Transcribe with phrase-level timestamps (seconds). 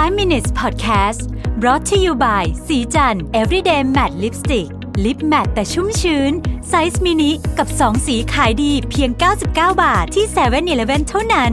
[0.00, 1.20] 5 minutes podcast
[1.60, 4.68] brought to you by ศรีจันทร์ everyday matte lipstick
[5.04, 6.32] lip matte แต่ชุ่มชื้น
[6.68, 11.52] ไซส์มินิกับ 2 สีขายดีเพียง 99 บาทที่7 e เ e ่ e อเท่านั้น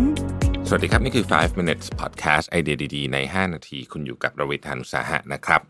[0.70, 5.62] สวัสดีครับ นี่คือ 5 minutes podcast ไอเดียดีๆ ใน 5 นาที คุณอยู่กับรวิศ หาญอุตสาหะนะครับ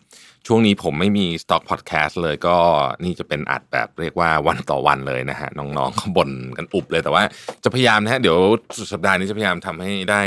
[0.48, 2.57] ช่วงนี้ผมไม่มี stock podcast เลยก็
[3.04, 7.23] นี่จะเป็นอัดแบบเรียกว่าวันต่อวันเลยนะฮะ น้องๆเขาบ่นกันอุบเลยแต่ว่า
[7.63, 8.38] จะพยายามนะฮะ เดี๋ยว
[8.77, 10.21] สุดสัปดาห์นี้จะพยายามทำให้ได้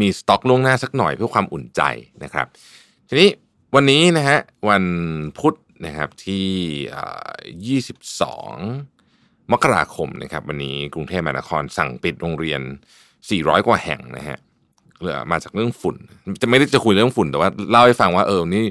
[0.00, 1.82] มีสต็อกล่วงหน้าสักหน่อยเพื่อความอุ่นใจ
[2.24, 2.46] นะครับ
[3.08, 3.30] ทีนี้
[3.74, 4.38] วันนี้นะฮะ
[4.68, 4.84] วัน
[5.38, 5.54] พุธ
[5.86, 12.62] นะครับที่ 22 มกราคมนะครับ วันนี้กรุงเทพมหานครสั่งปิดโรงเรียน
[13.30, 14.38] 400 กว่าแห่งนะฮะ
[15.30, 15.96] มาจากเรื่องฝุ่น
[16.42, 18.64] จะไม่ได้จะคุยเรื่องฝุ่น แต่ว่าเล่าให้ฟังว่าเออนี่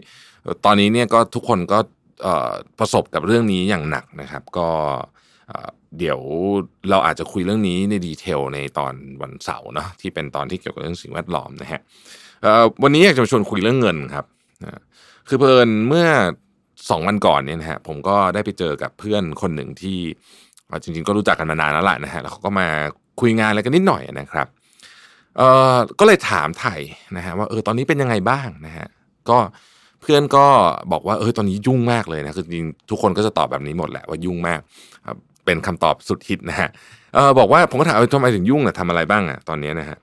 [0.65, 1.77] ตอนนี้เนี่ยก็ทุกคนก็
[2.79, 4.67] ประสบกับเรื่องนี้อย่างหนักนะครับ ก็
[5.99, 6.19] เดี๋ยว
[6.89, 11.81] เราอาจจะคุยเรื่องนี้ในดีเทลในตอนวันเสาร์เนาะที่เป็นตอนที่เกี่ยวกับเรื่องสิ่งแวดล้อมนะฮะ
[12.83, 14.25] วันนี้อยากจะชวนคุยเรื่องเงินครับ
[15.27, 16.07] คือเพลินเมื่อ
[16.89, 19.97] สองวันก่อนเนี่ยนะฮะผมก็ได้ไปเจอกับเพื่อนคนหนึ่งที่
[20.83, 22.67] จริงๆก็รู้จักกันมานานแล้วแหละนะฮะแล้วเขาก็มา
[23.19, 24.47] คุยงานอะไรกันนิดหน่อยนะครับ
[25.37, 26.75] เอ่อก็เลยถามไถ่
[27.17, 28.87] นะฮะว่าเออตอนนี้เป็นยังไงบ้างนะฮะ
[29.29, 29.37] ก็
[30.01, 30.45] เพื่อนก็
[30.91, 34.59] บอกว่าเออตอนนี้ยุ่งมากเลยนะคือจริงทุกคนก็จะตอบแบบนี้หมดแหละว่ายุ่งมาก
[35.45, 36.69] เป็นคำตอบสุดฮิตนะฮะ
[37.15, 39.97] เออบอกว่าผมก็ถามทำไมถึงยุ่งอะทำอะไรบ้างอะตอนนี้นะฮะ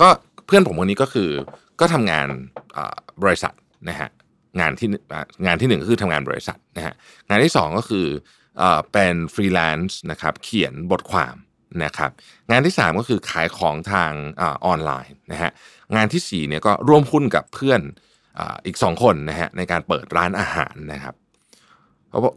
[0.00, 0.08] ก็
[0.46, 1.30] เพื่อนผมคนนี้ก็คือ
[1.80, 2.26] ก็ทำงาน
[3.22, 3.54] บริษัท
[3.88, 4.08] นะฮะ
[4.60, 4.88] งานที่
[5.46, 6.94] งานที่หนึ่งก็คือทำงานบริษัทนะฮะ
[7.28, 8.06] งานที่สองก็คือ
[8.92, 11.34] เป็นฟรีแลนซ์นะครับเขียนบทความ
[11.84, 12.10] นะครับ
[12.50, 15.50] งานที่ 3 ก็คือขายของทางออนไลน์นะฮะ
[15.96, 17.80] งานที่4เนี่ยก็ร่วมหุ้นกับเพื่อน
[18.38, 21.14] อีก 2 คนนะฮะในการเปิดร้านอาหารนะครับ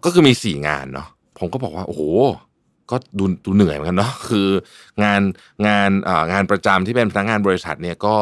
[0.06, 1.08] ก็คือมี 4 งานเนาะ
[1.40, 2.02] ผมก็บอกว่าโอ้โห
[2.92, 4.48] ก็ดูดูเหนื่อยเหมือนกันเนาะคือ
[5.04, 5.22] งาน
[5.68, 5.90] งาน
[6.32, 8.18] งานประจำที่เป็นพนักงานบริษัทเนี่ยก็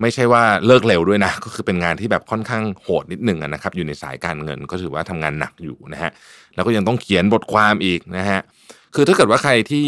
[0.00, 6.10] ไม่ใช่ว่าเลิกเร็วด้วยนะ ก็คือเป็นงานที่แบบค่อนข้างโหดนิดหนึ่งนะครับ อยู่ในสายการเงินก็ถือว่าทำงานหนักอยู่นะฮะ
[6.54, 8.40] แล้วก็ยังต้องเขียนบทความอีกนะฮะ
[8.94, 9.86] คือถ้าเกิดว่าใครที่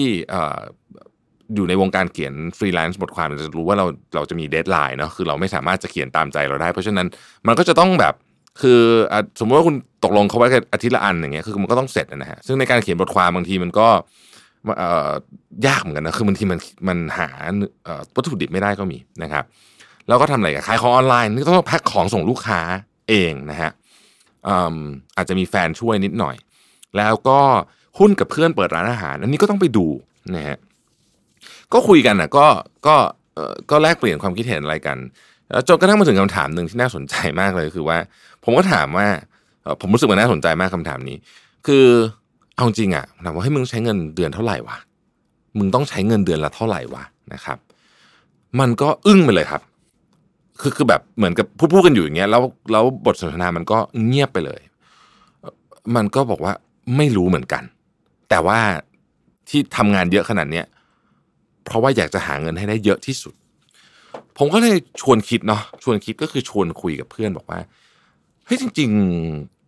[1.55, 7.07] อยู่ในวงการเขียนฟรีแลนซ์บทความจะรู้ว่าเราเราจะมี deadline เนาะคือเราไม่สามารถจะเขียนตามใจเราได้ เพราะฉะนั้น
[7.47, 8.15] มันก็จะต้องแบบ
[8.63, 8.81] คือ
[9.41, 13.89] สมมติว่าคุณตกลงเขาไว้แค่อาทิตย์ละอันอย่างเงี้ยคือมันก็ต้องเสร็จนะฮะซึ่งในการเขียนบทความบางทีมันก็
[15.67, 17.29] ยากเหมือนกันนะคือบางทีมันมันหา
[18.17, 19.45] วัตถุดิบไม่ได้ก็มีนะครับ
[20.09, 22.61] แล้วก็ทำอะไรขายของออนไลน์นี่ต้องแพ็คของส่งลูกค้า
[23.09, 23.71] เองนะฮะ
[25.17, 26.37] อาจจะมีแฟนช่วยนิดหน่อย
[26.97, 27.41] แล้วก็
[27.99, 29.87] หุ้นกับเพื่อนเปิดร้านอาหารอันนี้ก็ต้องไปดู
[30.35, 30.59] นะฮะ
[31.73, 32.47] ก็คุยกันอะก็
[32.87, 32.97] ก็
[33.71, 34.99] ก็แลกเปลี่ยนความคิดเห็นอะไรกัน
[35.69, 37.99] จนกระทั่งมาถึงคำถามหนึ่งที่น่าสนใจมากเลยคือว่า
[38.45, 39.07] ผมก็ถามว่า
[39.81, 41.17] ผมรู้สึกว่าน่าสนใจมากคำถามนี้
[41.67, 41.87] คือ
[42.55, 44.77] เอาจริงอะถามว่าให้มึงใช้เงินเดือนเท่าไหร่วะ
[45.59, 47.59] มึงต้องใช้เงินเดือนละเท่าไหร่วะนะครับ
[48.61, 49.63] มันก็อึ้งไปเลยครับ
[50.61, 54.61] คือคือแบบเหมือนกับพูดพูดกันอยู่อย่างเงี้ยแล้วแล้วบทสนทนามันก็เงียบไปเลย
[55.97, 56.53] มันก็บอกว่า
[56.97, 57.63] ไม่รู้เหมือนกัน
[58.35, 58.61] แต่ว่า
[59.49, 60.67] ที่ทำงานเยอะขนาดเนี้ย
[61.65, 63.35] เพราะว่าอยากจะหาเงินให้ได้เยอะที่สุด
[64.39, 67.59] ผมก็เลยชวนคิดเนาะชวนคิดก็คือชวนคุยกับเพื่อนบอกว่า
[68.47, 68.91] เฮ้ยจริง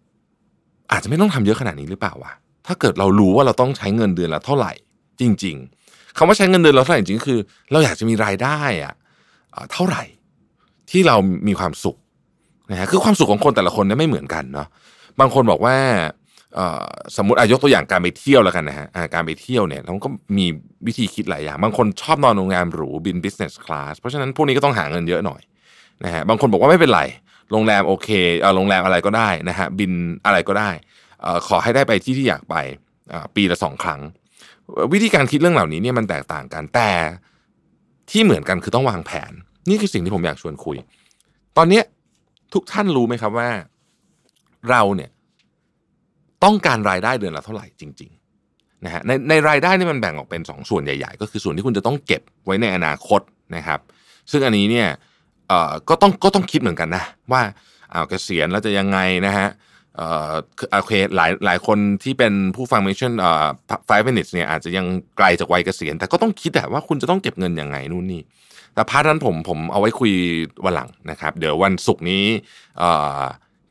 [0.07, 2.33] ๆ อาจจะไม่ต้องทำเยอะขนาดนี้หรือเปล่าวะ
[2.67, 4.73] ถ้าเกิดเรารู้ว่าเราต้องใช้เงินเดือนละเท่าไหร่
[5.21, 5.57] จริง
[5.87, 7.39] ๆคำว่าใช้เงินเดือนเราเท่าไหร่จริงคือ
[7.71, 8.95] เราอยากจะมีรายได้อะ
[9.73, 10.03] เท่าไหร่
[10.91, 11.17] ที่เรา
[11.49, 11.97] มีความสุข
[12.71, 14.69] นะฮะคือความสุขของคนแต่ละคนเนี่ยไม่เหมือนกันเนาะ
[15.21, 15.77] บางคนบอกว่า
[17.17, 20.09] สมมติอายกตัวอย่างการไปเที่ยวแล้วกันนะฮะการไปเที่ยวเนี่ยเราก็
[20.39, 20.47] มี
[20.87, 25.41] วิธีคิดหลายอย่างบางคนชอบนอนโรงแรมหรูบิน business class เพราะฉะนั้นพวกนี้ก็ต้องหาเงินเยอะหน่อย
[26.05, 27.03] นะฮะบางคนบอกว่าไม่เป็นไร
[27.51, 28.09] โรงแรมโอเค
[28.57, 29.93] โรงแรมอะไรก็ได้นะฮะบิน
[30.27, 30.71] อะไรก็ได้
[31.49, 32.57] ขอให้ได้ไปที่ที่อยากไป
[33.35, 34.01] ปีละสองครั้ง
[34.93, 36.91] วิธีการคิดเรื่องเหล่านี้เนี่ยมันแตกต่างกันแต่
[38.11, 39.33] ที่เหมือนกันคือต้องวางแผน
[39.69, 40.77] นี่คือสิ่งที่ผมอยากชวนคุย
[41.57, 41.81] ตอนนี้
[42.55, 43.49] ทุกท่านรู้ไหมครับว่า
[44.71, 45.11] เราเนี่ย
[46.45, 53.21] ต้องการรายได้เดือนละเท่าไหร่จริงๆนะฮะในในรายได้นี่มันแบ่งออกเป็น 2 ส่วนใหญ่ๆ ก็คือส่วนที่คุณจะต้องเก็บไว้ในอนาคต
[53.57, 53.81] นะครับ
[54.31, 54.89] ซึ่งอันนี้เนี่ย
[55.49, 57.43] เอ่อก็ต้องก็ต้องคิดเหมือนกันนะว่า
[57.91, 59.49] เอาเกษียณแล้วจะยังไงนะฮะ
[59.97, 60.33] เอ่อ
[60.81, 63.47] โอเคหลายหลายคนที่เป็นผู้ฟังมิชชั่นเอ่อ
[63.89, 64.87] five minutes เนี่ยอาจจะยัง
[65.17, 68.23] ไกลจากวัยเกษียณแต่ก็ต้องคิดว่าคุณจะต้องเก็บเงินยังไงนู่นนี่
[68.75, 70.13] แต่ part นั้นผมผมเอาไว้คุย
[70.65, 72.25] วันหลังนะครับ เดี๋ยววันศุกร์นี้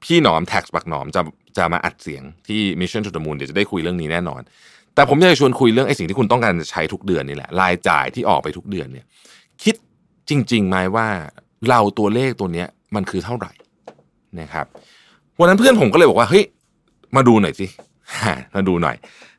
[0.04, 1.22] พี่หนอม TaxBugnoms จะ
[1.58, 4.42] จะมาอัดเสียงที่ Mission to the Moon เดี๋ยวจะได้คุยเรื่องนี้แน่นอน
[4.96, 9.06] แต่ผมอยากจะชวนคุยเรื่องไอ้สิ่งที่คุณต้องการจะใช้ทุกเดือนนี่แหละรายจ่ายที่ออกไปทุกเดือนเนี่ย
[9.64, 9.76] คิด
[10.30, 11.08] จริงๆไหมว่า
[11.70, 13.52] เราตัวเลขตัวเนี้ยมันคือเท่าไหร่
[14.40, 14.66] นะครับ
[15.40, 16.44] วันนั้นเพื่อนผมก็เลยบอกว่าเฮ้ย
[17.16, 17.68] มาดูหน่อยสิ
[18.56, 18.96] มาดูหน่อย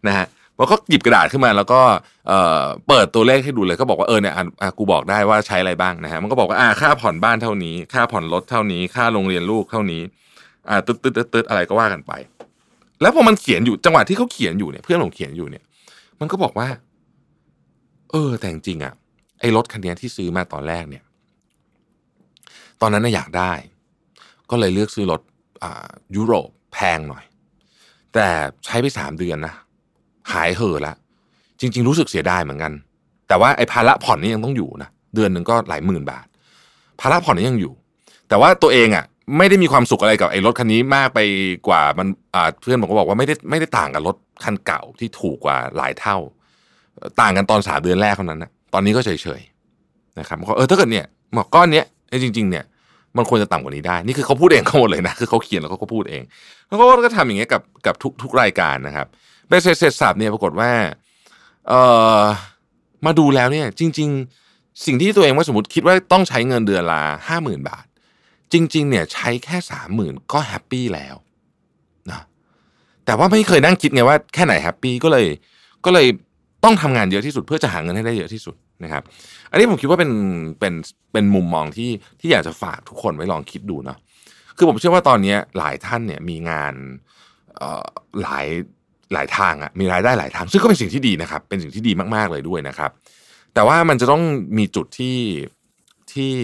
[0.06, 0.26] นะฮะ
[0.58, 1.80] มันก็หยิบกระดาษขึ้นมาแล้วก็
[2.28, 10.02] เอ่อเปิดตัวเลขให้ดูเลยก็บอกว่าเออเนี่ยอะอะกูบอกได้ว่าใช้อะไรบ้างนะฮะมันก็บอกว่าอ่าค่าผ่อนบ้านเท่านี้ ค่าผ่อนรถเท่านี้ ค่าโรงเรียนลูกเท่านี้
[10.68, 12.12] อ่าตึ๊ดตึ๊ดตึ๊ดตึ๊ดอะไรก็ว่ากันไป
[13.00, 15.64] แล้วพอมันเขียนอยู่จังหวะที่เขาเขียนอยู่เนี่ยเพื่อนผมเขียนอยู่เนี่ย
[16.20, 16.68] มันก็บอกว่า
[18.10, 18.92] เออ แต่จริงอะ
[19.40, 21.04] ไอ้รถคันเนี้ที่ซื้อมาตอนแรกเนี่ย
[22.80, 23.52] ตอนนั้นน่ะอยากได้
[24.50, 25.20] ก็เลยเลือกซื้อรถ
[25.62, 27.24] อ่ายุโรปแพงหน่อย
[28.14, 28.26] แต่
[28.64, 29.54] ใช้ไปสามเดือนนะ
[30.32, 30.94] หายเห่อะละ
[31.60, 32.72] จริง ๆ รู้สึกเสียดายเหมือนกัน
[33.28, 36.26] แต่ว่าไอ้ภาระผ่อนนี่ยังต้องอยู่นะเดือนหนึ่งก็หลายหมื่นบาท
[37.00, 37.72] ภาระผ่อนนี่ยังอยู่
[38.28, 39.04] แต่ว่าตัวเองอะ
[39.36, 41.20] ไม่ได้มีความสุขอะไรกับไอ้รถคันนี้มากไป
[41.68, 46.16] กว่ามันอ่าเพื่อนผมก็บอกว่าไม่ได้ไม่ได้ต่างกับรถคันเก่าที่ถูกกว่าหลายเท่า
[47.20, 51.86] ต่างกันตอนสามเดือนแรกเท่านั้นนะตอนนี้ก็เฉยๆนะครับก็เออถ้าเกิดเนี่ยหมอกก้อนเนี้ย
[52.24, 52.64] จริง ๆ เนี่ย
[53.16, 56.22] มันควรจะต่ำกว่านี้ได้ นี่คือเขาพูดเองเขาหมดเลยนะคือเขาเขียนแล้วเขาก็พูดเอง
[56.68, 59.06] แล้วก็ก็ทำอย่างเงี้ยกับกับทุกทุกรายการนะครับ
[59.48, 60.70] เบ็ดเสร็จสรรพเนี่ยปรากฏว่า
[61.68, 61.72] เอ
[62.20, 62.22] อ
[63.06, 64.08] มาดูแล้วเนี่ย จริง
[64.46, 67.85] ๆ สิ่งที่ตัวเองว่าสมมติคิดว่าต้องใช้เงินเดือนละห้าหมื่นบาท
[68.74, 71.14] จริง ๆ เนี่ยใช้แค่สามหมื่นก็ happy แล้ว
[72.10, 72.22] นะ
[73.04, 75.26] แต่ว่าไม่เคยนั่งคิดไงว่าแค่ไหน happy ก็เลย
[75.84, 76.06] ก็เลย
[76.64, 78.54] ต้องทำงานเยอะที่สุดเพื่อจะหาเงินให้ได้เยอะที่สุด
[78.84, 79.02] นะครับ
[79.50, 80.12] อันนี้ผมคิดว่าเป็น
[80.60, 80.74] เป็น
[81.12, 83.98] เป็นมุมมองที่ที่อยากจะฝากทุกคนไว้ลองคิดดูเนาะ
[84.56, 86.74] คือผมเชื่อว่าตอนนี้หลายท่านเนี่ยมีงาน
[87.56, 87.84] เอ่อ
[88.22, 88.46] หลาย
[89.12, 92.90] หลายทางอะมีรายได้หลายทาง ซึ่งก็เป็นสิ่งที่ดีนะครับ เป็นสิ่งที่ดีมากๆเลยด้วยนะครับ
[93.54, 94.22] แต่ว่ามันจะต้อง
[94.58, 95.18] มีจุดที่
[96.12, 96.34] ที่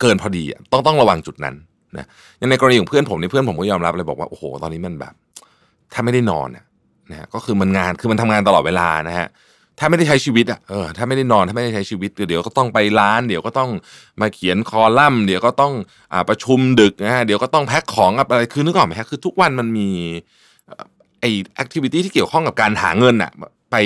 [0.00, 1.54] เกินพอดีต้องต้องระวังจุดนั้น
[1.96, 2.06] นะ
[2.38, 5.14] อย่างในกรณีของเพื่อนผมในยเพื่อนผมก็ยอมรับเลยบอกว่าโอ้โหตอนนี้มันแบบ
[5.92, 6.48] ถ้าไม่ได้นอน
[7.10, 9.28] นะฮะก็คือมันงานคือมันทำงานตลอดเวลานะฮะ
[9.78, 13.70] ถ้าไม่ได้ใช้ชีวิตอะเออถ้าไม่ได้นอนถ้าไม่ได้ใช้ชีวิตเดี๋ยวก็ต้องไปร้าน เดี๋ยวก็ต้อง
[14.20, 15.72] มาเขียนคอลัมน์เดี๋ยวก็ต้อง
[16.12, 19.88] อ่าประชุมดึกนะฮะเดี๋ยวก็ต้องแพ็คของอะไรคือนึกออกไหมฮะคือทุกวันมันมี
[20.66, 20.84] เอ่อ
[21.20, 21.24] ไอ
[21.54, 23.30] แอคทิวิตี้ที่เกี่ยวข้องกับการหาเงินอะ
[23.70, 23.76] ไป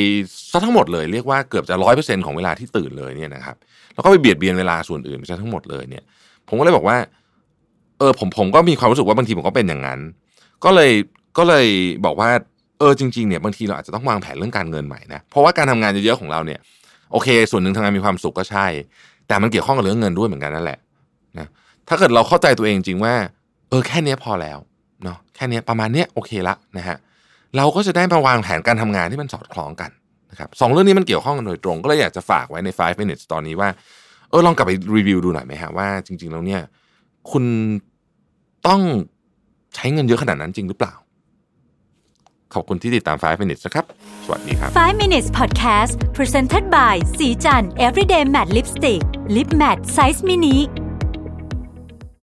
[0.51, 3.57] ซะทั้งหมดเลยเรียกว่าเกือบจะร้อยเปอร์เซ็นของเวลาที่ตื่นเลยเนี่ยนะครับ
[3.95, 6.05] แล้วก็ไปเบียดเบียนเวลาส่วนอื่นไปซะทั้งหมดเลยเนี่ย
[6.49, 6.97] ผมก็เลยบอกว่า
[7.99, 10.01] เออผมผมก็มีความรู้สึกว่าบางทีผมก็เป็นอย่างนั้น
[10.65, 10.91] ก็เลย
[11.39, 11.67] ก็เลย
[12.05, 12.31] บอกว่า
[12.79, 16.61] เออจริงๆเนี่ยบางทีเราอาจจะต้องวางแผนเรื่องการเงินใหม่นะเพราะว่าการทำงานเยอะๆของเราเนี่ย
[17.13, 18.67] โอเค ส่วนหนึ่งทำงานมีความสุขก็ใช่
[19.29, 20.79] แต่มันเกี่ยวข้องกับเรื่องเงินด้วยเหมือนกันนั่นแหละ
[21.39, 21.49] นะ
[21.89, 23.15] ถ้าเกิดเราเข้าใจตัวเองจริงว่า
[23.69, 24.59] เออแค่นี้พอแล้ว
[25.05, 29.91] เนาะแค่นี้ประมาณเนี้ยโอเคละนะฮะเเราก็จะได้มาวางแผนการทำงานที่มันสอดคล้องกัน
[30.31, 33.69] นะครับสองเรื่องนี้มันเกี่ยวข้องกันโดยตรง ก็เลยอยากจะฝากไว้ใน 5 minutes ตอนนี้ว่า
[34.31, 36.61] เออลองกลับไปรีวิวดูหน่อยไหมฮะว่าจริง ๆ แล้วเนี่ย
[37.31, 37.45] คุณ
[38.67, 38.81] ต้อง
[39.75, 40.95] ใช้เงินเยอะขนาดนั้นจริงหรือเปล่า
[42.55, 43.85] ขอบคุณที่ติดตาม 5 minutes นะครับ
[44.25, 49.03] สวัสดีครับ 5 minutes podcast presented by สีจัน everyday matte lipstick
[49.35, 50.57] lip matte size mini